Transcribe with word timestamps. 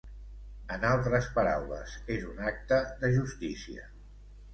En 0.77 0.85
altres 0.91 1.27
paraules, 1.35 1.93
és 2.15 2.25
un 2.29 2.39
acte 2.53 2.79
de 3.05 3.13
justícia. 3.19 3.85